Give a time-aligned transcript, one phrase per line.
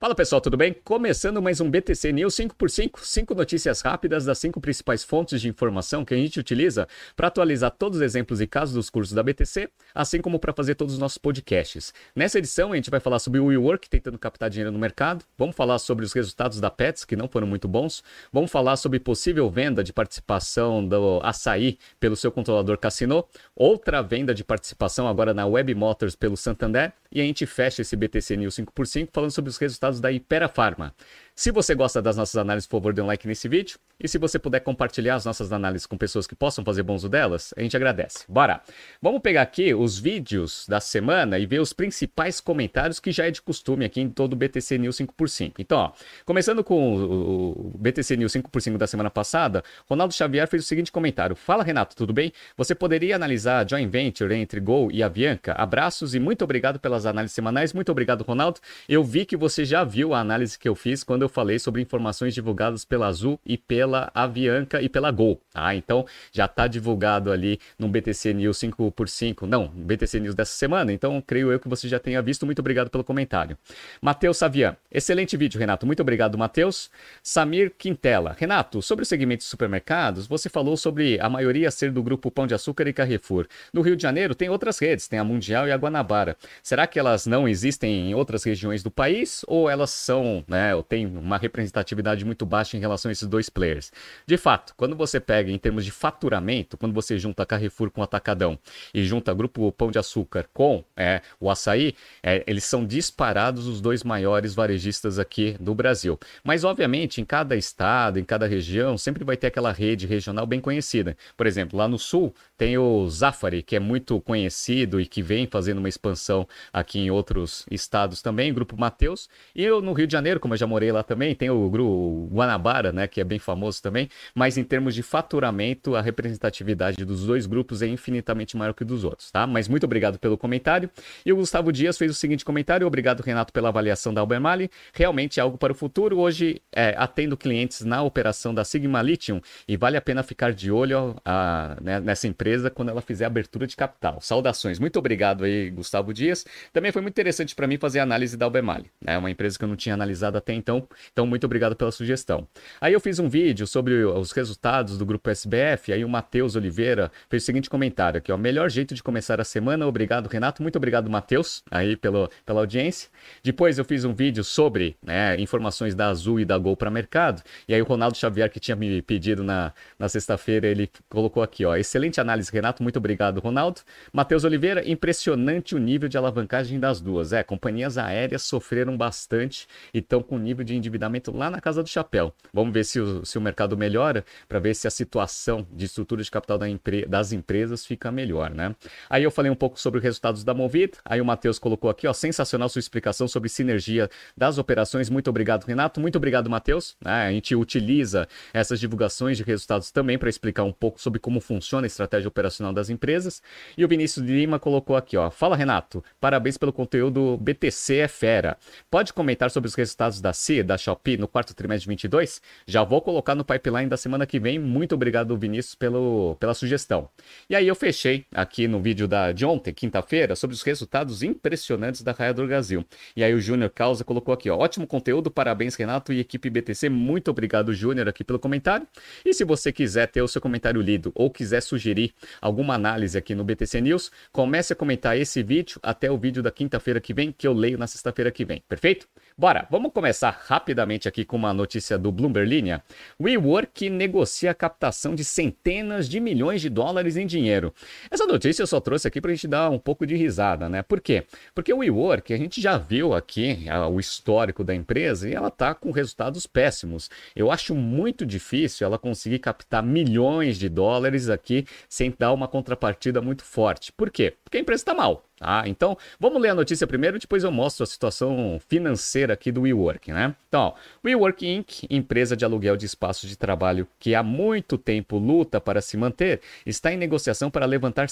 [0.00, 0.72] Fala pessoal, tudo bem?
[0.84, 6.04] Começando mais um BTC News 5x5, 5 notícias rápidas das 5 principais fontes de informação
[6.04, 6.86] que a gente utiliza
[7.16, 10.76] para atualizar todos os exemplos e casos dos cursos da BTC, assim como para fazer
[10.76, 11.92] todos os nossos podcasts.
[12.14, 15.56] Nessa edição a gente vai falar sobre o WeWork tentando captar dinheiro no mercado, vamos
[15.56, 19.50] falar sobre os resultados da Pets que não foram muito bons, vamos falar sobre possível
[19.50, 25.44] venda de participação do Açaí pelo seu controlador Cassino, outra venda de participação agora na
[25.44, 29.56] Web Motors pelo Santander e a gente fecha esse BTC News 5x5 falando sobre os
[29.56, 30.94] resultados da Ipera Pharma.
[31.38, 33.78] Se você gosta das nossas análises, por favor, dê um like nesse vídeo.
[34.00, 37.08] E se você puder compartilhar as nossas análises com pessoas que possam fazer bom uso
[37.08, 38.24] delas, a gente agradece.
[38.28, 38.60] Bora!
[39.00, 43.30] Vamos pegar aqui os vídeos da semana e ver os principais comentários que já é
[43.30, 45.54] de costume aqui em todo o BTC News 5x5.
[45.60, 45.92] Então, ó,
[46.24, 51.36] começando com o BTC News 5x5 da semana passada, Ronaldo Xavier fez o seguinte comentário.
[51.36, 52.32] Fala, Renato, tudo bem?
[52.56, 55.52] Você poderia analisar a joint venture entre Gol e Avianca?
[55.52, 57.72] Abraços e muito obrigado pelas análises semanais.
[57.72, 58.58] Muito obrigado, Ronaldo.
[58.88, 61.58] Eu vi que você já viu a análise que eu fiz quando eu eu falei
[61.58, 65.38] sobre informações divulgadas pela Azul e pela Avianca e pela Gol.
[65.54, 70.90] Ah, então já está divulgado ali no BTC News 5x5, não, BTC News dessa semana,
[70.90, 72.46] então creio eu que você já tenha visto.
[72.46, 73.58] Muito obrigado pelo comentário.
[74.00, 75.86] Matheus Savian, excelente vídeo, Renato.
[75.86, 76.90] Muito obrigado, Matheus.
[77.22, 82.02] Samir Quintela, Renato, sobre o segmento de supermercados, você falou sobre a maioria ser do
[82.02, 83.46] grupo Pão de Açúcar e Carrefour.
[83.72, 86.36] No Rio de Janeiro tem outras redes, tem a Mundial e a Guanabara.
[86.62, 90.82] Será que elas não existem em outras regiões do país ou elas são, né, ou
[90.82, 93.92] tem uma representatividade muito baixa em relação a esses dois players.
[94.26, 98.58] De fato, quando você pega em termos de faturamento, quando você junta Carrefour com Atacadão
[98.92, 103.80] e junta Grupo Pão de Açúcar com é, o Açaí, é, eles são disparados os
[103.80, 106.18] dois maiores varejistas aqui do Brasil.
[106.42, 110.60] Mas, obviamente, em cada estado, em cada região, sempre vai ter aquela rede regional bem
[110.60, 111.16] conhecida.
[111.36, 115.46] Por exemplo, lá no sul tem o Zafari, que é muito conhecido e que vem
[115.46, 119.28] fazendo uma expansão aqui em outros estados também, Grupo Mateus.
[119.54, 122.28] E eu no Rio de Janeiro, como eu já morei lá também, tem o Grupo
[122.30, 127.24] Guanabara, né, que é bem famoso também, mas em termos de faturamento, a representatividade dos
[127.24, 129.46] dois grupos é infinitamente maior que dos outros, tá?
[129.46, 130.90] Mas muito obrigado pelo comentário.
[131.24, 134.70] E o Gustavo Dias fez o seguinte comentário: obrigado, Renato, pela avaliação da Albemarle.
[134.92, 136.18] Realmente é algo para o futuro.
[136.18, 140.70] Hoje, é, atendo clientes na operação da Sigma Lithium e vale a pena ficar de
[140.70, 144.20] olho a, né, nessa empresa quando ela fizer abertura de capital.
[144.20, 144.78] Saudações.
[144.78, 146.44] Muito obrigado aí, Gustavo Dias.
[146.72, 148.90] Também foi muito interessante para mim fazer a análise da Albemarle.
[149.04, 149.18] É né?
[149.18, 150.88] uma empresa que eu não tinha analisado até então.
[151.12, 152.46] Então, muito obrigado pela sugestão.
[152.80, 157.10] Aí eu fiz um vídeo sobre os resultados do grupo SBF, aí o Matheus Oliveira
[157.28, 160.76] fez o seguinte comentário aqui, ó, melhor jeito de começar a semana, obrigado Renato, muito
[160.76, 163.08] obrigado Matheus, aí pelo, pela audiência.
[163.42, 167.42] Depois eu fiz um vídeo sobre né, informações da Azul e da Gol para mercado,
[167.66, 171.64] e aí o Ronaldo Xavier, que tinha me pedido na, na sexta-feira, ele colocou aqui,
[171.64, 173.80] ó, excelente análise Renato, muito obrigado Ronaldo.
[174.12, 179.98] Matheus Oliveira, impressionante o nível de alavancagem das duas, é, companhias aéreas sofreram bastante e
[179.98, 182.32] estão com nível de endividamento lá na casa do chapéu.
[182.52, 186.22] Vamos ver se o, se o mercado melhora, para ver se a situação de estrutura
[186.22, 188.74] de capital da empre das empresas fica melhor, né?
[189.10, 192.06] Aí eu falei um pouco sobre os resultados da Movit, aí o Matheus colocou aqui,
[192.06, 195.10] ó, sensacional sua explicação sobre sinergia das operações.
[195.10, 196.00] Muito obrigado, Renato.
[196.00, 196.96] Muito obrigado, Matheus.
[197.04, 201.40] É, a gente utiliza essas divulgações de resultados também para explicar um pouco sobre como
[201.40, 203.42] funciona a estratégia operacional das empresas.
[203.76, 208.56] E o Vinícius Lima colocou aqui, ó, fala Renato, parabéns pelo conteúdo BTC é fera.
[208.90, 212.84] Pode comentar sobre os resultados da CIA, da Shopee no quarto trimestre de 22, já
[212.84, 214.58] vou colocar no pipeline da semana que vem.
[214.58, 217.08] Muito obrigado, Vinícius, pelo, pela sugestão.
[217.48, 222.02] E aí eu fechei aqui no vídeo da, de ontem, quinta-feira, sobre os resultados impressionantes
[222.02, 222.84] da Raia do Brasil.
[223.16, 226.88] E aí o Júnior Causa colocou aqui, ó, ótimo conteúdo, parabéns Renato e equipe BTC.
[226.88, 228.86] Muito obrigado, Júnior, aqui pelo comentário.
[229.24, 233.34] E se você quiser ter o seu comentário lido ou quiser sugerir alguma análise aqui
[233.34, 237.32] no BTC News, comece a comentar esse vídeo até o vídeo da quinta-feira que vem,
[237.32, 238.62] que eu leio na sexta-feira que vem.
[238.68, 239.08] Perfeito?
[239.40, 242.82] Bora, vamos começar rapidamente aqui com uma notícia do Bloomberg Linha.
[243.22, 247.72] WeWork negocia a captação de centenas de milhões de dólares em dinheiro.
[248.10, 250.82] Essa notícia eu só trouxe aqui para a gente dar um pouco de risada, né?
[250.82, 251.24] Por quê?
[251.54, 255.72] Porque o WeWork, a gente já viu aqui o histórico da empresa e ela está
[255.72, 257.08] com resultados péssimos.
[257.36, 263.22] Eu acho muito difícil ela conseguir captar milhões de dólares aqui sem dar uma contrapartida
[263.22, 263.92] muito forte.
[263.92, 264.34] Por quê?
[264.42, 265.27] Porque a empresa está mal.
[265.38, 265.62] Tá?
[265.66, 270.12] Então, vamos ler a notícia primeiro, depois eu mostro a situação financeira aqui do WeWork,
[270.12, 270.34] né?
[270.48, 270.74] Então,
[271.04, 275.80] WeWork Inc., empresa de aluguel de espaços de trabalho que há muito tempo luta para
[275.80, 278.08] se manter, está em negociação para levantar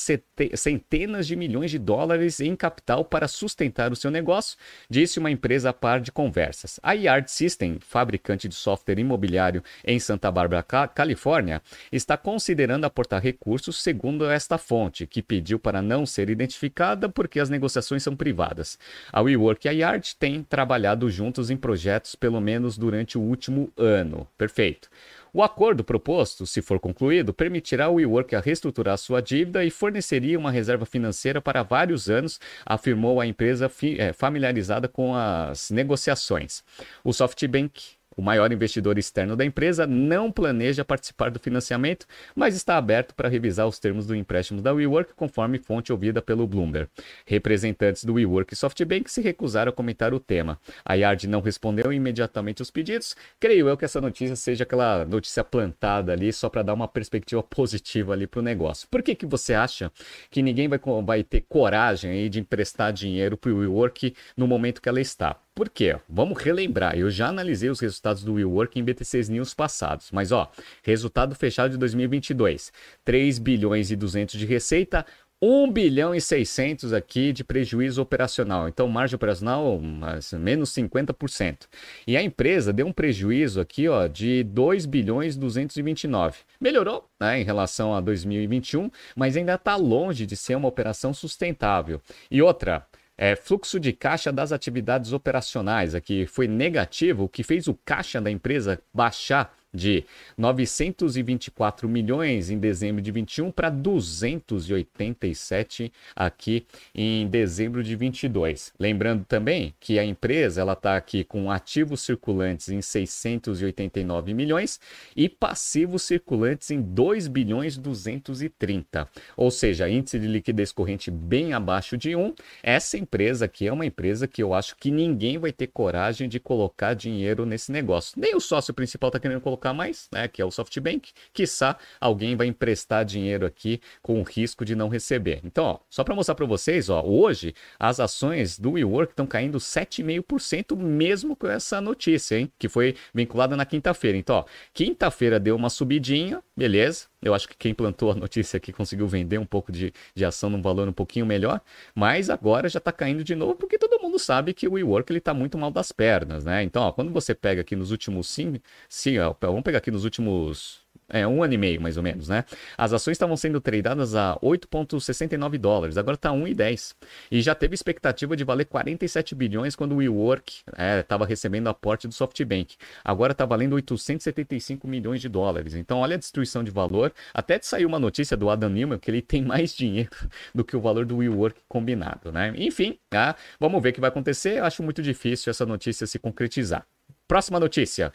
[0.55, 4.57] centenas de milhões de dólares em capital para sustentar o seu negócio,
[4.89, 6.79] disse uma empresa a par de conversas.
[6.83, 10.63] A Yard System, fabricante de software imobiliário em Santa Bárbara,
[10.95, 17.41] Califórnia, está considerando aportar recursos segundo esta fonte, que pediu para não ser identificada porque
[17.41, 18.79] as negociações são privadas.
[19.11, 23.73] A WeWork e a Yard têm trabalhado juntos em projetos pelo menos durante o último
[23.77, 24.29] ano.
[24.37, 24.91] Perfeito.
[25.33, 30.39] O acordo proposto, se for concluído, permitirá ao WeWork a reestruturar sua dívida e forneceria
[30.39, 36.63] uma reserva financeira para vários anos, afirmou a empresa eh, familiarizada com as negociações.
[37.03, 42.77] O SoftBank o maior investidor externo da empresa não planeja participar do financiamento, mas está
[42.77, 46.89] aberto para revisar os termos do empréstimo da WeWork, conforme fonte ouvida pelo Bloomberg.
[47.27, 50.59] Representantes do WeWork e SoftBank se recusaram a comentar o tema.
[50.85, 53.15] A Yard não respondeu imediatamente aos pedidos.
[53.39, 57.43] Creio eu que essa notícia seja aquela notícia plantada ali só para dar uma perspectiva
[57.43, 58.89] positiva ali para o negócio.
[58.91, 59.93] Por que, que você acha
[60.31, 64.89] que ninguém vai, vai ter coragem de emprestar dinheiro para o WeWork no momento que
[64.89, 65.39] ela está?
[65.57, 65.97] Por quê?
[66.07, 66.99] Vamos relembrar.
[66.99, 70.11] Eu já analisei os resultados do WeWork em BTCs News passados.
[70.13, 72.71] Mas, ó, resultado fechado de 2022.
[73.03, 75.07] 3 bilhões e 200 de receita,
[75.41, 78.69] 1 bilhão e 600 aqui de prejuízo operacional.
[78.69, 81.61] Então, margem operacional, mas, menos 50%.
[82.07, 86.41] E a empresa deu um prejuízo aqui ó, de 2 bilhões e 229.
[86.61, 91.99] Melhorou né, em relação a 2021, mas ainda está longe de ser uma operação sustentável.
[92.31, 92.87] E outra,
[93.19, 96.27] é, fluxo de caixa das atividades operacionais aqui.
[96.27, 100.05] Foi negativo, o que fez o caixa da empresa baixar de
[100.37, 108.73] 924 milhões em dezembro de 21 para 287 aqui em dezembro de 22.
[108.79, 114.81] Lembrando também que a empresa ela está aqui com ativos circulantes em 689 milhões
[115.15, 119.09] e passivos circulantes em 2 bilhões 230.
[119.37, 122.35] Ou seja, índice de liquidez corrente bem abaixo de 1.
[122.63, 126.41] Essa empresa aqui é uma empresa que eu acho que ninguém vai ter coragem de
[126.41, 128.19] colocar dinheiro nesse negócio.
[128.19, 132.37] Nem o sócio principal está querendo colocar mais, né, que é o SoftBank, quiçá alguém
[132.37, 135.41] vai emprestar dinheiro aqui com o risco de não receber.
[135.45, 139.59] Então, ó, só para mostrar para vocês, ó, hoje as ações do WeWork estão caindo
[139.59, 144.17] 7,5% mesmo com essa notícia, hein, que foi vinculada na quinta-feira.
[144.17, 147.07] Então, quinta-feira deu uma subidinha, beleza?
[147.23, 150.51] Eu acho que quem plantou a notícia aqui conseguiu vender um pouco de, de ação
[150.51, 151.61] num valor um pouquinho melhor,
[151.95, 155.19] mas agora já está caindo de novo porque todo mundo sabe que o WeWork ele
[155.19, 156.63] está muito mal das pernas, né?
[156.63, 160.05] Então, ó, quando você pega aqui nos últimos sim, sim, ó, vamos pegar aqui nos
[160.05, 162.45] últimos é, um ano e meio, mais ou menos, né?
[162.77, 166.95] As ações estavam sendo tradeadas a 8,69 dólares, agora está 1,10.
[167.31, 170.63] E já teve expectativa de valer 47 bilhões quando o WeWork
[171.01, 172.77] estava é, recebendo aporte do SoftBank.
[173.05, 175.75] Agora está valendo 875 milhões de dólares.
[175.75, 177.13] Então, olha a destruição de valor.
[177.33, 180.11] Até saiu uma notícia do Adam Newman que ele tem mais dinheiro
[180.55, 182.53] do que o valor do WeWork combinado, né?
[182.57, 183.37] Enfim, tá?
[183.61, 184.59] vamos ver o que vai acontecer.
[184.59, 186.87] Eu acho muito difícil essa notícia se concretizar.
[187.29, 188.13] Próxima notícia.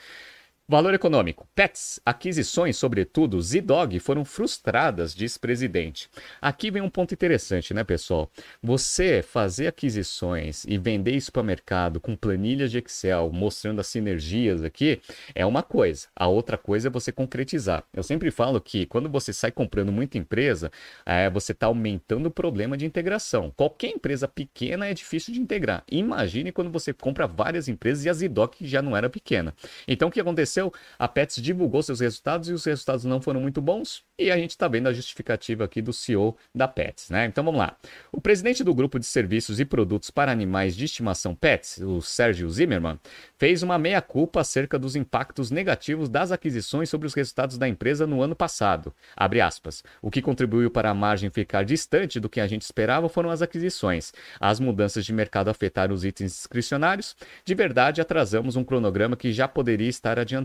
[0.68, 1.46] Valor econômico.
[1.54, 6.08] Pets, aquisições, sobretudo Zidog, foram frustradas, diz presidente.
[6.42, 8.32] Aqui vem um ponto interessante, né, pessoal?
[8.64, 13.88] Você fazer aquisições e vender isso para o mercado com planilhas de Excel, mostrando as
[13.88, 15.02] sinergias aqui,
[15.36, 16.08] é uma coisa.
[16.16, 17.84] A outra coisa é você concretizar.
[17.94, 20.72] Eu sempre falo que quando você sai comprando muita empresa,
[21.06, 23.52] é, você está aumentando o problema de integração.
[23.58, 25.84] Qualquer empresa pequena é difícil de integrar.
[25.92, 29.54] Imagine quando você compra várias empresas e a Zidog já não era pequena.
[29.86, 30.51] Então, o que aconteceu?
[30.52, 30.74] Aconteceu?
[31.00, 34.04] A Pets divulgou seus resultados e os resultados não foram muito bons.
[34.20, 37.26] E a gente está vendo a justificativa aqui do CEO da Pets, né?
[37.26, 37.76] Então vamos lá.
[38.12, 42.48] O presidente do grupo de serviços e produtos para animais de estimação Pets, o Sérgio
[42.50, 43.00] Zimmermann,
[43.40, 48.22] fez uma meia-culpa acerca dos impactos negativos das aquisições sobre os resultados da empresa no
[48.22, 48.94] ano passado.
[49.16, 49.84] Abre aspas.
[50.02, 53.42] O que contribuiu para a margem ficar distante do que a gente esperava foram as
[53.42, 54.14] aquisições.
[54.40, 57.16] As mudanças de mercado afetaram os itens discricionários.
[57.44, 60.41] De verdade, atrasamos um cronograma que já poderia estar adiantado.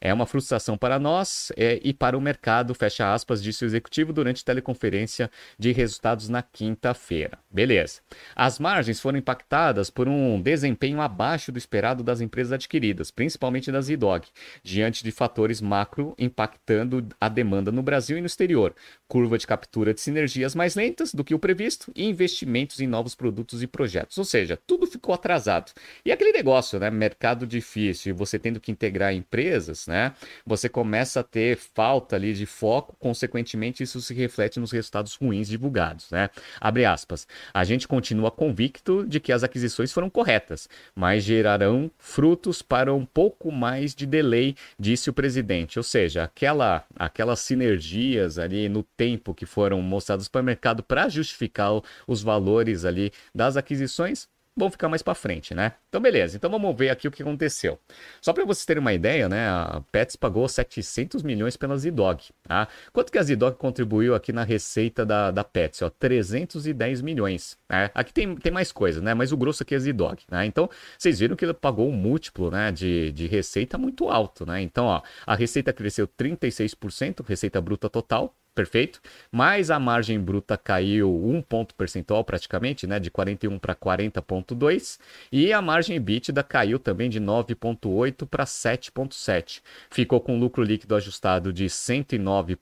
[0.00, 4.12] É uma frustração para nós é, e para o mercado, fecha aspas, disse o executivo
[4.12, 7.38] durante teleconferência de resultados na quinta-feira.
[7.50, 8.00] Beleza.
[8.34, 13.88] As margens foram impactadas por um desempenho abaixo do esperado das empresas adquiridas, principalmente das
[13.88, 14.28] IDOG,
[14.62, 18.74] diante de fatores macro impactando a demanda no Brasil e no exterior,
[19.08, 23.14] curva de captura de sinergias mais lentas do que o previsto e investimentos em novos
[23.14, 24.18] produtos e projetos.
[24.18, 25.72] Ou seja, tudo ficou atrasado.
[26.04, 30.12] E aquele negócio, né, mercado difícil, você tendo que integrar empresas, né,
[30.46, 35.48] você começa a ter falta ali de foco consequentemente, isso se reflete nos resultados ruins
[35.48, 36.10] divulgados.
[36.10, 36.28] Né?
[36.60, 37.26] Abre aspas.
[37.52, 43.04] A gente continua convicto de que as aquisições foram corretas, mas gerarão frutos para um
[43.04, 45.78] pouco mais de delay, disse o presidente.
[45.78, 51.08] Ou seja, aquela, aquelas sinergias ali no tempo que foram mostradas para o mercado para
[51.08, 51.64] justificar
[52.06, 55.72] os valores ali das aquisições vão ficar mais para frente, né?
[55.88, 56.36] Então, beleza.
[56.36, 57.78] Então, vamos ver aqui o que aconteceu.
[58.20, 59.48] Só para vocês terem uma ideia, né?
[59.48, 62.68] A Pets pagou 700 milhões pela Zidog, tá?
[62.92, 65.82] Quanto que a Zidog contribuiu aqui na receita da, da Pets?
[65.82, 67.90] Ó, 310 milhões, né?
[67.94, 69.12] Aqui tem, tem mais coisa, né?
[69.12, 70.46] Mas o grosso aqui é a Zidog, né?
[70.46, 72.70] Então, vocês viram que ele pagou um múltiplo, né?
[72.70, 74.60] De, de receita muito alto, né?
[74.62, 81.12] Então, ó, a receita cresceu 36%, receita bruta total, perfeito, mas a margem bruta caiu
[81.12, 84.98] um ponto percentual praticamente, né, de 41 para 40.2,
[85.32, 89.60] e a margem EBITDA caiu também de 9.8 para 7.7.
[89.90, 92.56] Ficou com lucro líquido ajustado de 109,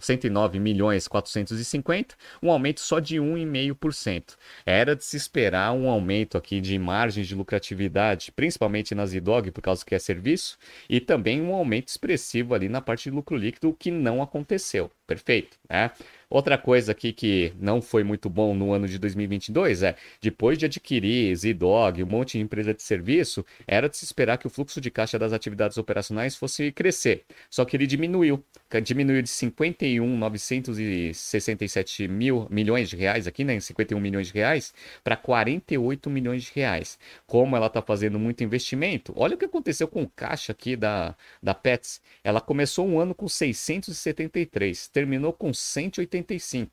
[0.00, 4.36] 109 milhões 450, um aumento só de 1,5%.
[4.64, 9.60] Era de se esperar um aumento aqui de margens de lucratividade, principalmente nas IDOG, por
[9.60, 10.56] causa que é serviço,
[10.88, 14.90] e também um aumento expressivo ali na parte de lucro líquido, o que não aconteceu.
[15.06, 15.33] Perfeito,
[15.68, 15.90] né?
[16.34, 20.66] Outra coisa aqui que não foi muito bom no ano de 2022 é, depois de
[20.66, 24.80] adquirir Zidog, um monte de empresa de serviço, era de se esperar que o fluxo
[24.80, 27.22] de caixa das atividades operacionais fosse crescer.
[27.48, 28.42] Só que ele diminuiu.
[28.82, 34.74] Diminuiu de 51,967 mil milhões de reais aqui, né, em 51 milhões de reais,
[35.04, 36.98] para 48 milhões de reais.
[37.28, 41.14] Como ela está fazendo muito investimento, olha o que aconteceu com o caixa aqui da,
[41.40, 42.02] da Pets.
[42.24, 46.23] Ela começou um ano com 673, terminou com 180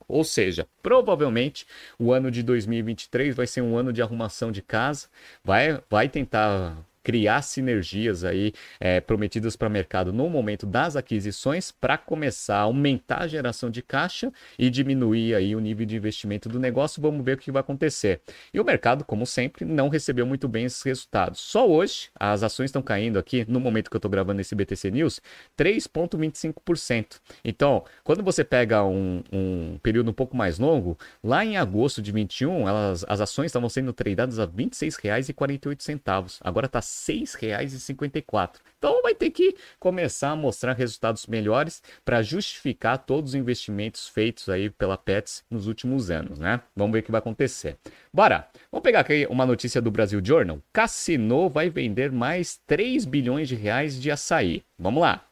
[0.08, 1.65] ou seja, provavelmente
[2.00, 5.08] o ano de 2023 vai ser um ano de arrumação de casa,
[5.43, 11.72] vai, vai tentar criar sinergias aí é, prometidas para o mercado no momento das aquisições
[11.72, 16.50] para começar a aumentar a geração de caixa e diminuir aí o nível de investimento
[16.50, 17.01] do negócio.
[17.01, 18.22] Vamos ver o que vai acontecer.
[18.53, 21.39] E o mercado, como sempre, não recebeu muito bem esses resultados.
[21.39, 24.91] Só hoje as ações estão caindo aqui no momento que eu estou gravando esse BTC
[24.91, 25.22] News
[25.58, 27.20] 3,25%.
[27.43, 32.12] Então, quando você pega um, um, período um pouco mais longo, lá em agosto de
[32.12, 36.39] 21, elas, as ações estavam sendo tradeadas a R$ 26,48.
[36.41, 38.57] Agora está 6,54.
[38.77, 44.50] Então vai ter que começar a mostrar resultados melhores para justificar todos os investimentos feitos
[44.50, 46.62] aí pela Pets nos últimos anos, né?
[46.75, 47.77] Vamos ver o que vai acontecer.
[48.13, 48.48] Bora!
[48.71, 50.60] Vamos pegar aqui uma notícia do Brasil Journal.
[50.74, 54.63] Cassino vai vender mais 3 bilhões de reais de açaí.
[54.77, 55.30] Vamos lá.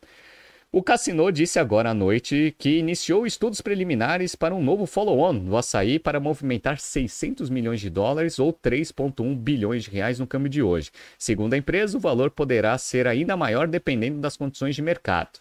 [0.72, 5.58] O Cassino disse agora à noite que iniciou estudos preliminares para um novo follow-on do
[5.58, 10.62] açaí para movimentar 600 milhões de dólares ou 3,1 bilhões de reais no câmbio de
[10.62, 10.92] hoje.
[11.18, 15.40] Segundo a empresa, o valor poderá ser ainda maior dependendo das condições de mercado.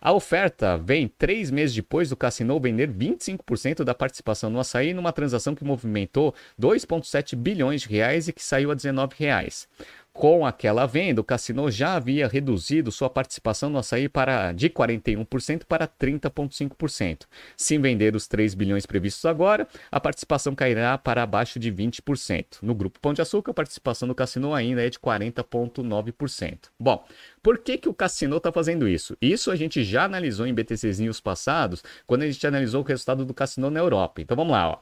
[0.00, 5.12] A oferta vem três meses depois do Cassino vender 25% da participação no açaí numa
[5.12, 9.68] transação que movimentou 2,7 bilhões de reais e que saiu a 19 reais.
[10.16, 15.64] Com aquela venda, o Cassino já havia reduzido sua participação no açaí para, de 41%
[15.68, 17.24] para 30,5%.
[17.54, 22.62] Se vender os 3 bilhões previstos agora, a participação cairá para abaixo de 20%.
[22.62, 26.70] No grupo Pão de Açúcar, a participação do Cassino ainda é de 40,9%.
[26.80, 27.04] Bom,
[27.46, 29.16] por que, que o Cassino está fazendo isso?
[29.22, 33.32] Isso a gente já analisou em BTCzinhos passados, quando a gente analisou o resultado do
[33.32, 34.20] Cassino na Europa.
[34.20, 34.78] Então vamos lá, ó.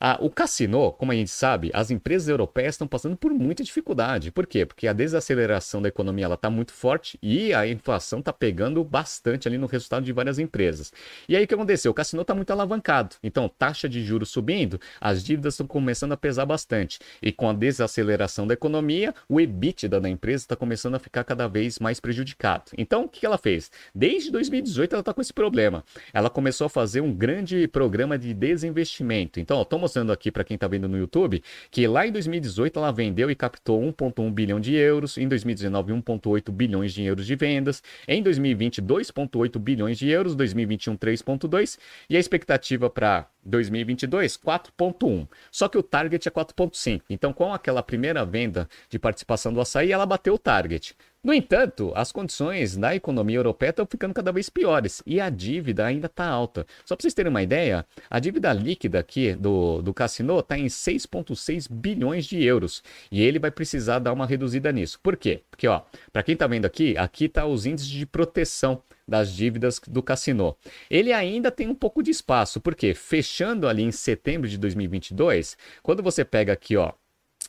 [0.00, 4.30] Ah, o cassino, como a gente sabe, as empresas europeias estão passando por muita dificuldade.
[4.30, 4.66] Por quê?
[4.66, 9.56] Porque a desaceleração da economia está muito forte e a inflação está pegando bastante ali
[9.56, 10.92] no resultado de várias empresas.
[11.28, 11.90] E aí o que aconteceu?
[11.90, 13.16] O cassino está muito alavancado.
[13.22, 16.98] Então, taxa de juros subindo, as dívidas estão começando a pesar bastante.
[17.22, 21.46] E com a desaceleração da economia, o EBITDA da empresa está começando a ficar cada
[21.48, 22.64] vez mais prejudicado.
[22.76, 23.70] Então, o que ela fez?
[23.94, 25.82] Desde 2018 ela está com esse problema.
[26.12, 29.40] Ela começou a fazer um grande programa de desinvestimento.
[29.40, 32.92] Então, estou mostrando aqui para quem está vendo no YouTube que lá em 2018 ela
[32.92, 37.82] vendeu e captou 1,1 bilhão de euros, em 2019 1,8 bilhões de euros de vendas,
[38.06, 41.78] em 2020 2,8 bilhões de euros, 2021 3,2
[42.10, 45.26] e a expectativa para 2022 4.1.
[45.50, 47.00] Só que o target é 4.5.
[47.08, 50.94] Então, com aquela primeira venda de participação do açaí, ela bateu o target.
[51.24, 55.86] No entanto, as condições da economia europeia estão ficando cada vez piores e a dívida
[55.86, 56.66] ainda está alta.
[56.84, 60.66] Só para vocês terem uma ideia, a dívida líquida aqui do, do Cassino está em
[60.66, 65.00] 6,6 bilhões de euros e ele vai precisar dar uma reduzida nisso.
[65.02, 65.40] Por quê?
[65.50, 65.80] Porque, ó,
[66.12, 70.54] para quem está vendo aqui, aqui está os índices de proteção das dívidas do Cassino.
[70.90, 76.02] Ele ainda tem um pouco de espaço, porque fechando ali em setembro de 2022, quando
[76.02, 76.92] você pega aqui, ó,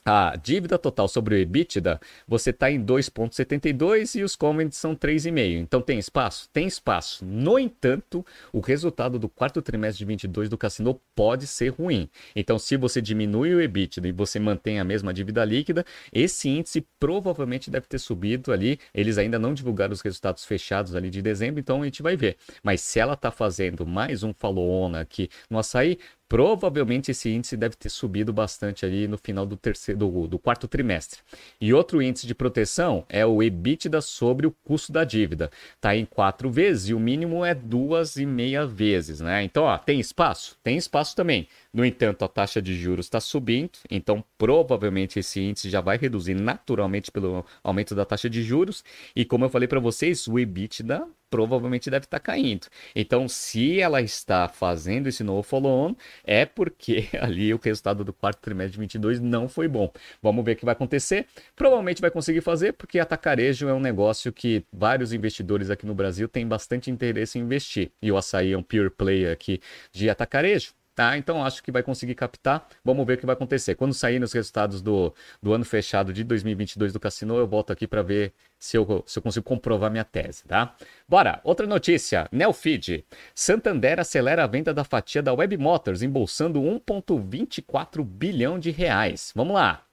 [0.08, 5.58] a dívida total sobre o EBITDA, você está em 2,72 e os comments são 3,5.
[5.58, 6.48] Então tem espaço?
[6.52, 7.24] Tem espaço.
[7.24, 12.08] No entanto, o resultado do quarto trimestre de 22 do Cassino pode ser ruim.
[12.36, 16.86] Então, se você diminui o EBITDA e você mantém a mesma dívida líquida, esse índice
[17.00, 18.78] provavelmente deve ter subido ali.
[18.94, 22.36] Eles ainda não divulgaram os resultados fechados ali de dezembro, então a gente vai ver.
[22.62, 27.76] Mas se ela está fazendo mais um follow-on aqui no açaí, provavelmente esse índice deve
[27.76, 31.20] ter subido bastante ali no final do terceiro do, do, quarto trimestre.
[31.60, 35.50] E outro índice de proteção é o EBITDA sobre o custo da dívida.
[35.74, 39.42] Está em quatro vezes e o mínimo é duas e meia vezes, né?
[39.42, 40.56] Então, ó, tem espaço?
[40.62, 41.48] Tem espaço também.
[41.72, 46.34] No entanto, a taxa de juros está subindo, então provavelmente esse índice já vai reduzir
[46.34, 48.82] naturalmente pelo aumento da taxa de juros.
[49.14, 52.66] E como eu falei para vocês, o EBITDA provavelmente deve estar tá caindo.
[52.94, 58.40] Então, se ela está fazendo esse novo follow-on, é porque ali o resultado do quarto
[58.40, 59.90] trimestre de 22 não foi bom.
[60.22, 61.26] Vamos ver o que vai acontecer.
[61.54, 66.28] Provavelmente vai conseguir fazer, porque atacarejo é um negócio que vários investidores aqui no Brasil
[66.28, 67.90] têm bastante interesse em investir.
[68.00, 69.60] E o açaí é um pure player aqui
[69.92, 70.74] de atacarejo.
[70.96, 71.18] Tá?
[71.18, 72.66] Então acho que vai conseguir captar.
[72.82, 73.74] Vamos ver o que vai acontecer.
[73.74, 75.12] Quando saírem os resultados do,
[75.42, 79.18] do ano fechado de 2022 do Cassino, eu volto aqui para ver se eu, se
[79.18, 80.74] eu consigo comprovar minha tese, tá?
[81.06, 82.26] Bora, outra notícia.
[82.32, 83.04] Nelfeed.
[83.34, 89.32] Santander acelera a venda da fatia da Web Motors, embolsando 1,24 bilhão de reais.
[89.36, 89.85] Vamos lá.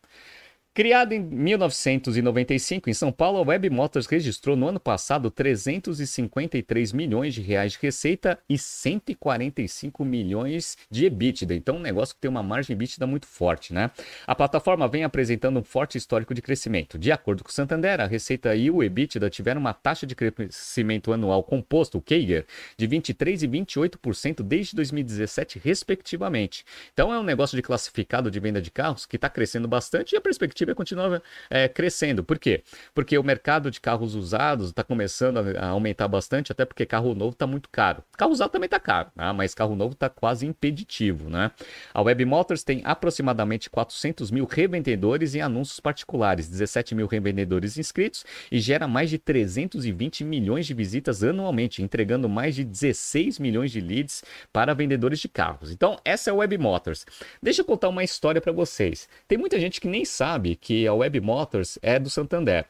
[0.76, 7.36] Criada em 1995 em São Paulo, a Web Motors registrou no ano passado 353 milhões
[7.36, 11.54] de reais de receita e 145 milhões de EBITDA.
[11.54, 13.92] Então, um negócio que tem uma margem EBITDA muito forte, né?
[14.26, 16.98] A plataforma vem apresentando um forte histórico de crescimento.
[16.98, 21.14] De acordo com o Santander, a receita e o EBITDA tiveram uma taxa de crescimento
[21.14, 26.66] anual composto, o CAGR, de 23 e 28% desde 2017, respectivamente.
[26.92, 30.18] Então, é um negócio de classificado de venda de carros que está crescendo bastante e
[30.18, 32.24] a perspectiva perspectiva é continuar é, crescendo.
[32.24, 32.64] Por quê?
[32.94, 37.32] Porque o mercado de carros usados está começando a, aumentar bastante, até porque carro novo
[37.32, 38.04] está muito caro.
[38.18, 39.32] Carro usado também está caro, né?
[39.32, 41.30] mas carro novo está quase impeditivo.
[41.30, 41.52] Né?
[41.94, 48.26] A Web Motors tem aproximadamente 400 mil revendedores em anúncios particulares, 17 mil revendedores inscritos
[48.52, 53.80] e gera mais de 320 milhões de visitas anualmente, entregando mais de 16 milhões de
[53.80, 55.72] leads para vendedores de carros.
[55.72, 57.06] Então, essa é a Web Motors.
[57.42, 59.08] Deixa eu contar uma história para vocês.
[59.28, 62.66] Tem muita gente que nem sabe que a Web Motors é do Santander.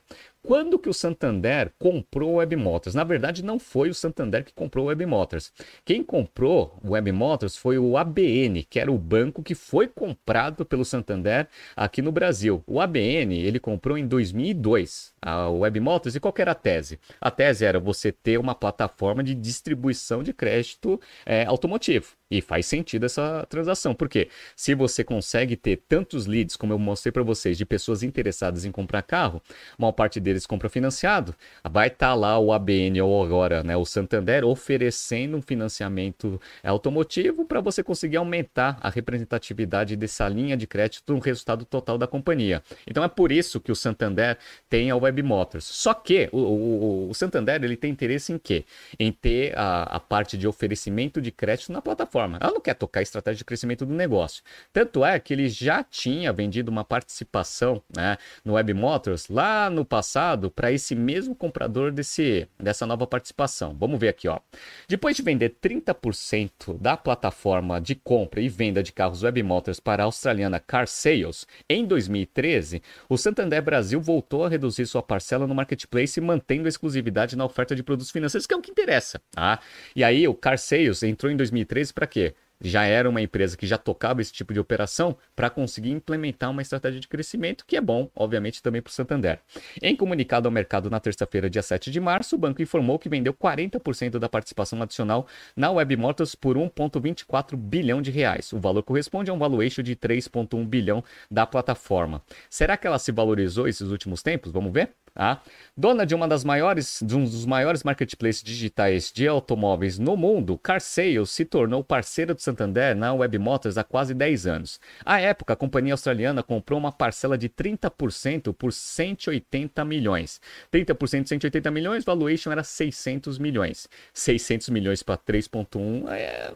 [0.46, 2.94] Quando que o Santander comprou o Web Motors?
[2.94, 5.54] Na verdade, não foi o Santander que comprou o Web Motors.
[5.86, 10.66] Quem comprou o Web Motors foi o ABN, que era o banco que foi comprado
[10.66, 11.48] pelo Santander
[11.78, 12.62] aqui no Brasil.
[12.68, 17.00] O ABN, ele comprou em 2002 a Web Motors e qual era a tese?
[17.22, 22.18] A tese era você ter uma plataforma de distribuição de crédito é, automotivo.
[22.30, 23.94] E faz sentido essa transação.
[23.94, 28.66] porque Se você consegue ter tantos leads, como eu mostrei para vocês, de pessoas interessadas
[28.66, 29.42] em comprar carro,
[29.78, 34.46] uma parte compra financiado, vai estar tá lá o ABN ou agora né, o Santander
[34.46, 41.20] oferecendo um financiamento automotivo para você conseguir aumentar a representatividade dessa linha de crédito no
[41.20, 42.64] resultado total da companhia.
[42.88, 44.38] Então é por isso que o Santander
[44.70, 45.66] tem a Web Motors.
[45.66, 48.66] Só que o, o, o Santander ele tem interesse em quê?
[49.00, 52.38] Em ter a, a parte de oferecimento de crédito na plataforma forma.
[52.40, 54.44] Ela não quer tocar a estratégia de crescimento do negócio.
[54.72, 59.84] Tanto é que ele já tinha vendido uma participação né, no Web Motors lá no
[59.84, 63.76] passado para esse mesmo comprador desse, dessa nova participação.
[63.78, 64.28] Vamos ver aqui.
[64.28, 64.40] Ó.
[64.88, 70.04] Depois de vender 30% da plataforma de compra e venda de carros Web Motors para
[70.04, 75.56] a australiana Car Sales em 2013, o Santander Brasil voltou a reduzir sua parcela no
[75.56, 79.22] marketplace, mantendo a exclusividade na oferta de produtos financeiros, que é o que interessa.
[79.32, 79.60] Tá?
[79.96, 82.34] E aí o Car Sales entrou em 2013 para quê?
[82.64, 86.62] Já era uma empresa que já tocava esse tipo de operação para conseguir implementar uma
[86.62, 89.40] estratégia de crescimento, que é bom, obviamente, também para o Santander.
[89.82, 93.34] Em comunicado ao mercado na terça-feira, dia 7 de março, o banco informou que vendeu
[93.34, 98.54] 40% da participação adicional na Web Motors por 1,24 bilhão de reais.
[98.54, 102.24] O valor corresponde a um valuation de 3,1 bilhão da plataforma.
[102.50, 104.52] Será que ela se valorizou esses últimos tempos?
[104.54, 104.92] Vamos ver?
[105.14, 105.44] Tá?
[105.78, 110.58] Dona de uma das maiores, de um dos maiores marketplaces digitais de automóveis no mundo,
[110.58, 114.80] CarSales se tornou parceira do Santander na Web Motors há quase 10 anos.
[115.06, 120.42] À época, a companhia australiana comprou uma parcela de 30% por 180 milhões.
[120.72, 123.88] 30% de 180 milhões, valuation era 600 milhões.
[124.14, 126.54] 600 milhões para 3.1 é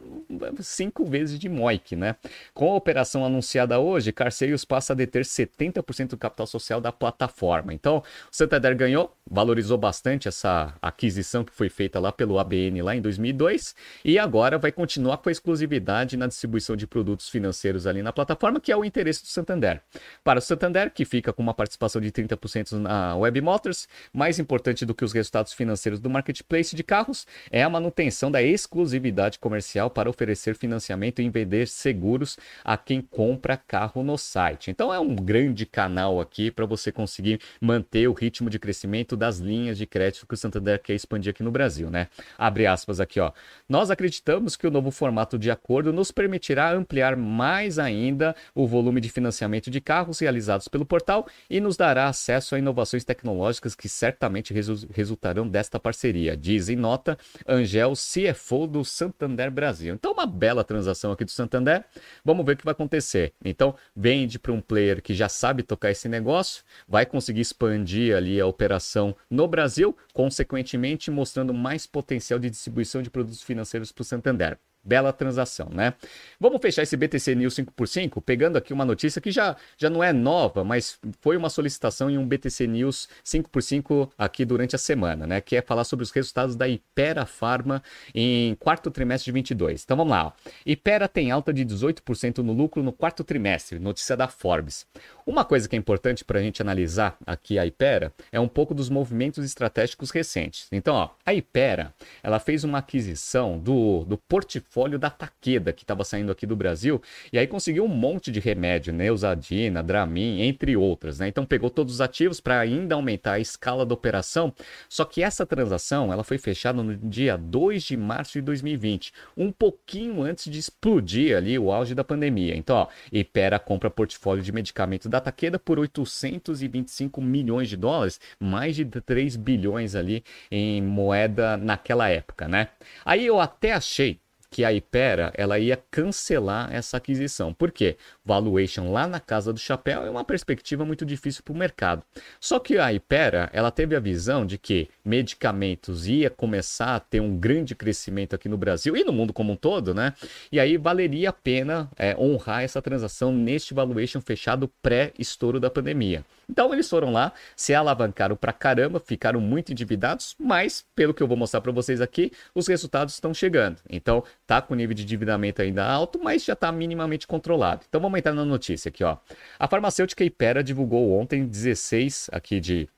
[0.60, 2.16] 5 vezes de MOIC, né?
[2.52, 7.72] Com a operação anunciada hoje, CarSales passa a deter 70% do capital social da plataforma.
[7.72, 12.96] Então, o Santander ganhou, valorizou bastante essa aquisição que foi feita lá pelo ABN lá
[12.96, 18.00] em 2002 e agora vai continuar com a exclusividade na distribuição de produtos financeiros ali
[18.00, 19.82] na plataforma, que é o interesse do Santander.
[20.24, 24.86] Para o Santander, que fica com uma participação de 30% na Web Motors, mais importante
[24.86, 29.90] do que os resultados financeiros do marketplace de carros é a manutenção da exclusividade comercial
[29.90, 34.70] para oferecer financiamento e vender seguros a quem compra carro no site.
[34.70, 39.16] Então é um grande canal aqui para você conseguir manter o ritmo ritmo de crescimento
[39.16, 42.08] das linhas de crédito que o Santander quer expandir aqui no Brasil, né?
[42.36, 43.32] Abre aspas aqui, ó.
[43.68, 49.00] Nós acreditamos que o novo formato de acordo nos permitirá ampliar mais ainda o volume
[49.00, 53.88] de financiamento de carros realizados pelo portal e nos dará acesso a inovações tecnológicas que
[53.88, 59.94] certamente resu resultarão desta parceria, diz em nota Angel, CFO do Santander Brasil.
[59.94, 61.84] Então, uma bela transação aqui do Santander.
[62.24, 63.32] Vamos ver o que vai acontecer.
[63.44, 68.27] Então, vende para um player que já sabe tocar esse negócio, vai conseguir expandir ali
[68.40, 74.04] a operação no Brasil, consequentemente mostrando mais potencial de distribuição de produtos financeiros para o
[74.04, 74.58] Santander.
[74.82, 75.94] Bela transação, né?
[76.40, 80.12] Vamos fechar esse BTC News 5x5 pegando aqui uma notícia que já, já não é
[80.12, 85.40] nova, mas foi uma solicitação em um BTC News 5x5 aqui durante a semana, né?
[85.40, 87.82] Que é falar sobre os resultados da Ipera Pharma
[88.14, 89.82] em quarto trimestre de 22.
[89.82, 90.26] Então vamos lá.
[90.26, 90.32] Ó.
[90.64, 94.86] Ipera tem alta de 18% no lucro no quarto trimestre, notícia da Forbes.
[95.26, 98.74] Uma coisa que é importante para a gente analisar aqui a Ipera é um pouco
[98.74, 100.68] dos movimentos estratégicos recentes.
[100.72, 104.67] Então, ó, a Ipera ela fez uma aquisição do, do portfólio
[104.98, 107.02] da Takeda, que estava saindo aqui do Brasil,
[107.32, 111.18] e aí conseguiu um monte de remédio, Neusadina, Dramin, entre outras.
[111.18, 111.28] Né?
[111.28, 114.54] Então, pegou todos os ativos para ainda aumentar a escala da operação.
[114.88, 119.52] Só que essa transação ela foi fechada no dia 2 de março de 2020, um
[119.52, 122.56] pouquinho antes de explodir ali o auge da pandemia.
[122.56, 128.20] Então, ó, Ipera compra portfólio de medicamento da da Takeda por 825 milhões de dólares,
[128.38, 132.68] mais de 3 bilhões ali em moeda naquela época, né?
[133.04, 137.52] Aí eu até achei que a Ipera ela ia cancelar essa aquisição.
[137.52, 137.96] Por quê?
[138.24, 142.02] Valuation lá na casa do chapéu é uma perspectiva muito difícil para o mercado.
[142.40, 147.20] Só que a Ipera ela teve a visão de que medicamentos ia começar a ter
[147.20, 150.14] um grande crescimento aqui no Brasil e no mundo como um todo, né?
[150.50, 156.24] E aí valeria a pena é, honrar essa transação neste valuation fechado pré-estouro da pandemia.
[156.50, 161.28] Então eles foram lá, se alavancaram para caramba, ficaram muito endividados, mas pelo que eu
[161.28, 163.76] vou mostrar para vocês aqui, os resultados estão chegando.
[163.88, 167.82] Então tá com nível de endividamento ainda alto, mas já está minimamente controlado.
[167.86, 169.18] Então vamos entrar na notícia aqui, ó.
[169.58, 172.88] A farmacêutica Ipera divulgou ontem 16 aqui de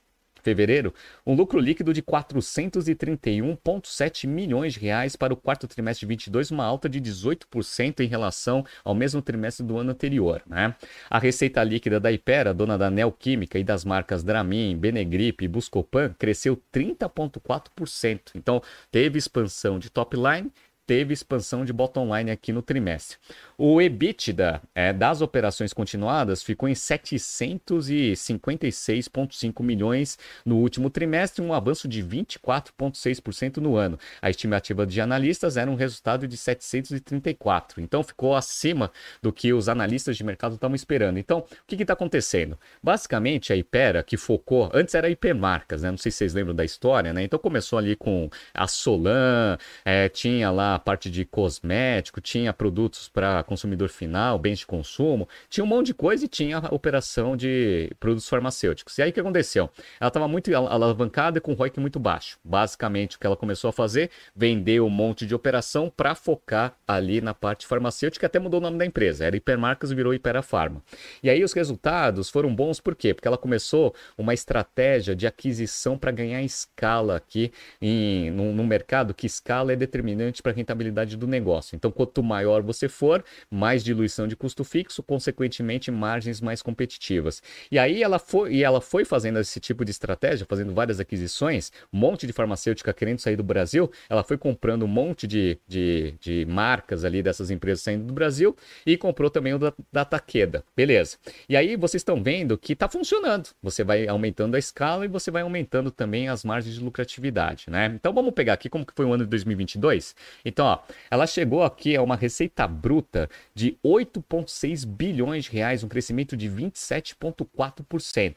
[0.42, 0.94] fevereiro,
[1.26, 6.64] um lucro líquido de 431,7 milhões de reais para o quarto trimestre de 22, uma
[6.64, 10.40] alta de 18% em relação ao mesmo trimestre do ano anterior.
[10.46, 10.72] Né?
[11.10, 16.14] A receita líquida da Ipera, dona da Neoquímica e das marcas Dramin, Benegrip e Buscopan,
[16.18, 18.30] cresceu 30,4%.
[18.34, 20.50] Então, teve expansão de top line
[20.90, 23.16] teve expansão de bottom line aqui no trimestre.
[23.57, 31.87] O EBITDA é, das operações continuadas ficou em 756,5 milhões no último trimestre, um avanço
[31.87, 33.96] de 24,6% no ano.
[34.20, 38.90] A estimativa de analistas era um resultado de 734, então ficou acima
[39.22, 41.18] do que os analistas de mercado estavam esperando.
[41.18, 42.59] Então, o que está acontecendo?
[42.83, 45.90] Basicamente, a Ipera, que focou, antes era Hipermarcas, né?
[45.92, 47.22] não sei se vocês lembram da história, né?
[47.22, 53.42] então começou ali com a Solan, é, tinha lá parte de cosmético, tinha produtos para
[53.44, 57.90] consumidor final, bens de consumo, tinha um monte de coisa e tinha a operação de
[58.00, 58.98] produtos farmacêuticos.
[58.98, 59.70] E aí o que aconteceu?
[60.00, 62.38] Ela estava muito alavancada e com ROIC muito baixo.
[62.42, 67.20] Basicamente, o que ela começou a fazer, vender um monte de operação para focar ali
[67.20, 69.24] na parte farmacêutica, até mudou o nome da empresa.
[69.24, 70.82] Era Hipermarcas virou Hiperafarma.
[71.22, 73.14] E aí os resultados foram bons por quê?
[73.14, 79.26] Porque ela começou uma estratégia de aquisição para ganhar escala aqui em, no, mercado, que
[79.26, 81.75] escala é determinante para rentabilidade do negócio.
[81.75, 87.42] Então, quanto maior você for, mais diluição de custo fixo, consequentemente, margens mais competitivas.
[87.70, 91.73] E aí ela foi, e ela foi fazendo esse tipo de estratégia, fazendo várias aquisições,
[91.92, 96.14] um monte de farmacêutica querendo sair do Brasil, ela foi comprando um monte de, de,
[96.20, 100.64] de marcas ali dessas empresas saindo do Brasil e comprou também o da, da Takeda.
[100.77, 101.16] Beleza.
[101.49, 103.49] E aí vocês estão vendo que está funcionando.
[103.62, 107.92] Você vai aumentando a escala e você vai aumentando também as margens de lucratividade, né?
[107.94, 110.14] Então vamos pegar aqui como que foi o ano de 2022.
[110.50, 115.88] Então, ó, ela chegou aqui a uma receita bruta de 8,6 bilhões de reais, um
[115.88, 118.34] crescimento de 27,4%.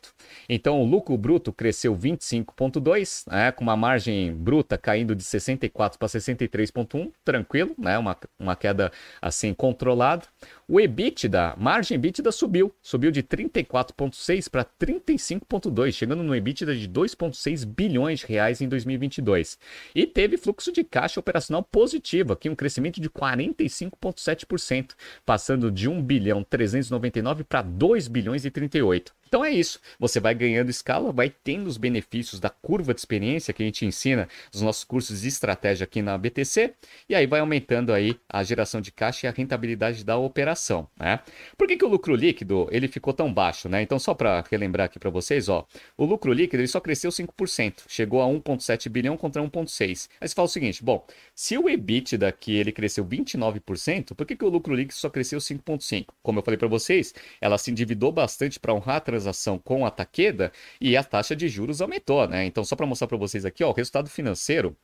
[0.48, 6.08] Então, o lucro bruto cresceu 25,2%, né, com uma margem bruta caindo de 64 para
[6.08, 10.28] 63,1%, tranquilo, né, uma, uma queda assim controlada.
[10.66, 17.66] O EBITDA, margem EBITDA subiu, subiu de 34,6 para 35,2, chegando no EBITDA de 2,6
[17.66, 19.60] bilhões de reais em 2022.
[19.94, 24.92] E teve fluxo de caixa operacional positivo, aqui um crescimento de 45,7%,
[25.26, 29.14] passando de 1 bilhão 399 para 2 bilhões e 38.
[29.34, 29.80] Então é isso.
[29.98, 33.84] Você vai ganhando escala, vai tendo os benefícios da curva de experiência que a gente
[33.84, 36.72] ensina nos nossos cursos de estratégia aqui na BTC,
[37.10, 41.20] e aí vai aumentando aí a geração de caixa e a rentabilidade da operação, né?
[41.58, 43.82] Por que, que o lucro líquido ele ficou tão baixo, né?
[43.82, 45.66] Então só para relembrar aqui para vocês, ó,
[45.98, 50.10] o lucro líquido ele só cresceu 5%, chegou a 1.7 bilhão contra 1.6.
[50.22, 54.36] Aí você fala o seguinte, bom, se o EBITDA aqui ele cresceu 29%, por que,
[54.36, 56.10] que o lucro líquido só cresceu 5.5?
[56.22, 59.23] Como eu falei para vocês, ela se endividou bastante para honrar a transação
[59.58, 62.46] com a Takeda e a taxa de juros aumentou, né?
[62.46, 64.76] Então só para mostrar para vocês aqui, ó, o resultado financeiro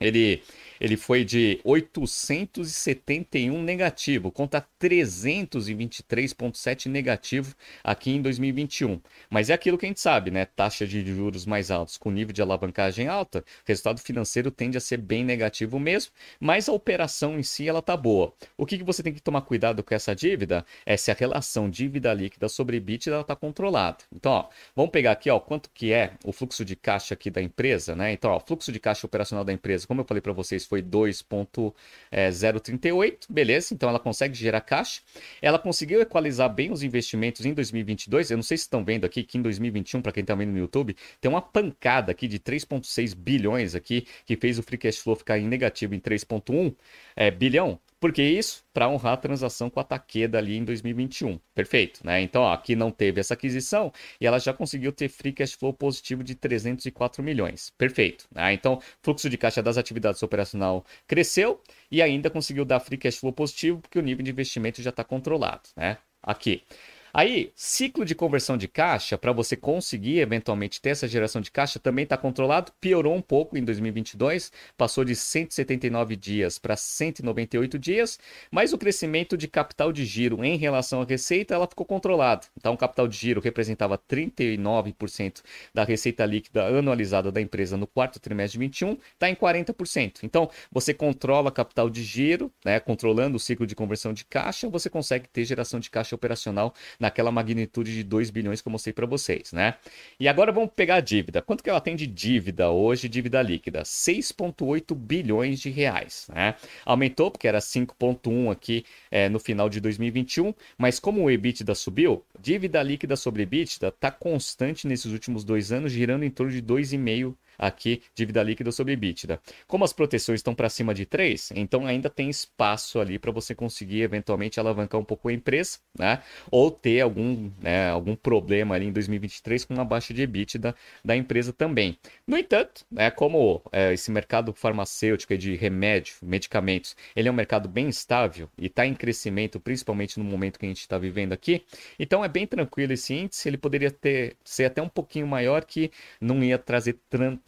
[0.00, 0.42] ele,
[0.80, 9.00] ele foi de 871 negativo contra 323,7 negativo aqui em 2021.
[9.28, 10.44] Mas é aquilo que a gente sabe, né?
[10.44, 14.98] Taxa de juros mais altos com nível de alavancagem alta, resultado financeiro tende a ser
[14.98, 18.32] bem negativo mesmo, mas a operação em si ela tá boa.
[18.56, 21.68] O que, que você tem que tomar cuidado com essa dívida é se a relação
[21.68, 23.98] dívida líquida sobre EBITDA ela tá controlada.
[24.14, 27.42] Então, ó, vamos pegar aqui, ó, quanto que é o fluxo de caixa aqui da
[27.42, 28.12] empresa, né?
[28.12, 33.24] Então, ó, fluxo de caixa operacional da empresa como eu falei para vocês, foi 2.038,
[33.28, 33.72] beleza?
[33.72, 35.00] Então ela consegue gerar caixa.
[35.40, 38.30] Ela conseguiu equalizar bem os investimentos em 2022.
[38.30, 40.58] Eu não sei se estão vendo aqui que em 2021, para quem está vendo no
[40.58, 45.16] YouTube, tem uma pancada aqui de 3.6 bilhões aqui, que fez o free cash flow
[45.16, 46.76] ficar em negativo em 3.1
[47.16, 47.80] é, bilhão.
[48.00, 48.64] Por que isso?
[48.72, 51.38] Para honrar a transação com a Takeda ali em 2021.
[51.54, 52.20] Perfeito, né?
[52.20, 55.72] Então, ó, aqui não teve essa aquisição e ela já conseguiu ter free cash flow
[55.72, 57.70] positivo de 304 milhões.
[57.76, 58.52] Perfeito, né?
[58.52, 63.32] Então, fluxo de caixa das atividades operacional cresceu e ainda conseguiu dar free cash flow
[63.32, 65.98] positivo porque o nível de investimento já está controlado, né?
[66.22, 66.62] Aqui.
[67.12, 71.78] Aí, ciclo de conversão de caixa, para você conseguir eventualmente ter essa geração de caixa,
[71.78, 72.72] também está controlado.
[72.80, 78.18] Piorou um pouco em 2022, passou de 179 dias para 198 dias,
[78.50, 82.46] mas o crescimento de capital de giro em relação à receita, ela ficou controlada.
[82.56, 85.42] Então, o capital de giro representava 39%
[85.72, 90.20] da receita líquida anualizada da empresa no quarto trimestre de 21, está em 40%.
[90.22, 94.90] Então, você controla capital de giro, né, controlando o ciclo de conversão de caixa, você
[94.90, 99.06] consegue ter geração de caixa operacional naquela magnitude de 2 bilhões que eu mostrei para
[99.06, 99.76] vocês, né?
[100.18, 101.40] E agora vamos pegar a dívida.
[101.40, 103.82] Quanto que ela tem de dívida hoje, dívida líquida?
[103.82, 106.54] 6,8 bilhões de reais, né?
[106.84, 112.24] Aumentou porque era 5,1 aqui é, no final de 2021, mas como o EBITDA subiu,
[112.40, 117.34] dívida líquida sobre EBITDA está constante nesses últimos dois anos, girando em torno de 2,5
[117.58, 119.40] aqui dívida líquida sobre EBITDA.
[119.66, 123.54] Como as proteções estão para cima de 3, então ainda tem espaço ali para você
[123.54, 126.22] conseguir eventualmente alavancar um pouco a empresa, né?
[126.50, 131.16] Ou ter algum, né, algum problema ali em 2023 com uma baixa de EBITDA da
[131.16, 131.98] empresa também.
[132.26, 137.68] No entanto, né, como é, esse mercado farmacêutico de remédio, medicamentos, ele é um mercado
[137.68, 141.64] bem estável e está em crescimento, principalmente no momento que a gente está vivendo aqui,
[141.98, 145.90] então é bem tranquilo esse índice, ele poderia ter, ser até um pouquinho maior que
[146.20, 146.98] não ia trazer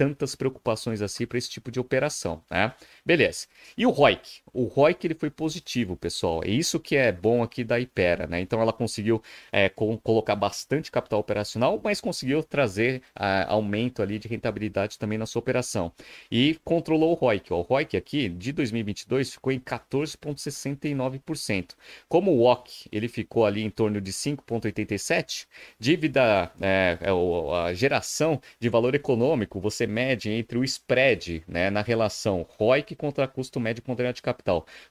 [0.01, 2.75] tantas preocupações assim para esse tipo de operação, né?
[3.05, 3.47] Beleza.
[3.77, 4.41] E o ROIC?
[4.53, 6.43] O ROIC ele foi positivo, pessoal.
[6.45, 8.41] É isso que é bom aqui da Ipera, né?
[8.41, 13.03] Então ela conseguiu é, colocar bastante capital operacional, mas conseguiu trazer
[13.49, 15.93] aumento ali de rentabilidade também na sua operação.
[16.31, 17.53] E controlou o ROIC.
[17.53, 21.75] O ROIC aqui de 2022 ficou em 14,69%.
[22.09, 25.47] Como o WOC ele ficou ali em torno de 5,87,
[25.79, 31.83] dívida, é, é a geração de valor econômico, você mede entre o spread, né, na
[31.83, 34.40] relação ROIC contra custo médio ponderado de capital.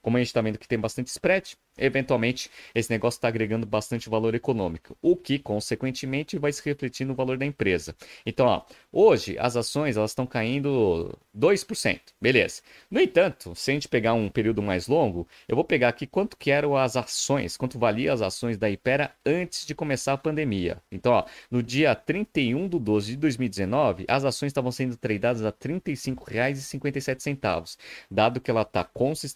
[0.01, 4.09] Como a gente está vendo que tem bastante spread, eventualmente esse negócio está agregando bastante
[4.09, 7.95] valor econômico, o que consequentemente vai se refletir no valor da empresa.
[8.25, 12.61] Então, ó, hoje as ações elas estão caindo 2%, beleza.
[12.91, 16.37] No entanto, se a gente pegar um período mais longo, eu vou pegar aqui quanto
[16.37, 20.81] que eram as ações, quanto valia as ações da Ipera antes de começar a pandemia.
[20.91, 25.49] Então, ó, no dia 31 de 12 de 2019, as ações estavam sendo tradeadas a
[25.49, 27.77] R$ 35,57,
[28.09, 28.83] dado que ela está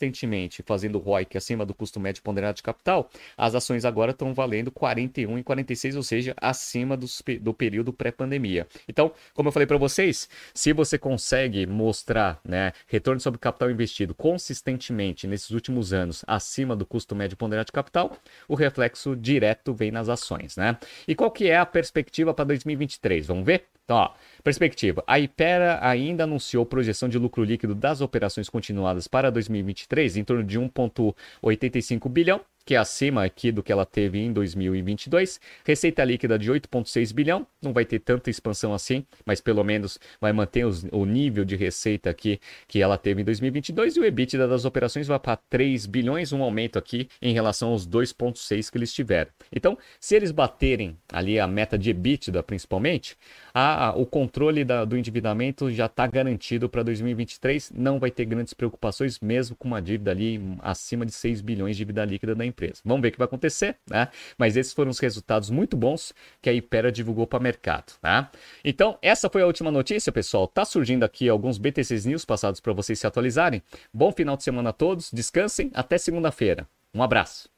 [0.03, 4.71] consistentemente fazendo ROIC acima do custo médio ponderado de capital, as ações agora estão valendo
[4.71, 7.05] 41 e 46, ou seja, acima do,
[7.39, 8.67] do período pré-pandemia.
[8.87, 14.13] Então, como eu falei para vocês, se você consegue mostrar né, retorno sobre capital investido
[14.13, 19.91] consistentemente nesses últimos anos acima do custo médio ponderado de capital, o reflexo direto vem
[19.91, 20.57] nas ações.
[20.57, 20.77] Né?
[21.07, 23.27] E qual que é a perspectiva para 2023?
[23.27, 23.65] Vamos ver?
[23.93, 24.10] Então, ó,
[24.43, 25.03] perspectiva.
[25.06, 30.43] A Ipera ainda anunciou projeção de lucro líquido das operações continuadas para 2023 em torno
[30.43, 32.41] de 1,85 bilhão.
[32.65, 35.39] que é acima aqui do que ela teve em 2022.
[35.65, 40.32] Receita líquida de 8,6 bilhão, não vai ter tanta expansão assim, mas pelo menos vai
[40.32, 44.47] manter os, o nível de receita aqui que ela teve em 2022 e o EBITDA
[44.47, 48.93] das operações vai para 3 bilhões, um aumento aqui em relação aos 2,6 que eles
[48.93, 49.29] tiveram.
[49.51, 53.17] Então, se eles baterem ali a meta de EBITDA principalmente,
[53.53, 58.53] a o controle da, do endividamento já está garantido para 2023, não vai ter grandes
[58.53, 62.81] preocupações mesmo com uma dívida ali acima de 6 bilhões de dívida líquida da empresa.
[62.83, 64.07] Vamos ver o que vai acontecer, né?
[64.37, 68.31] Mas esses foram os resultados muito bons que a Ipera divulgou para o mercado, tá?
[68.63, 70.47] Então, essa foi a última notícia, pessoal.
[70.47, 73.61] Tá surgindo aqui alguns BTCs News passados para vocês se atualizarem.
[73.93, 76.67] Bom final de semana a todos, descansem, até segunda-feira.
[76.93, 77.52] Um abraço.